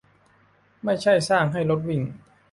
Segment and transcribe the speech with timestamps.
[0.83, 2.01] ไม่ใช่สร้างให้รถวิ่ง